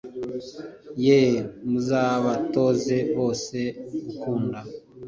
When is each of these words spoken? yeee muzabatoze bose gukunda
yeee 1.05 1.41
muzabatoze 1.69 2.95
bose 3.15 3.57
gukunda 4.03 4.59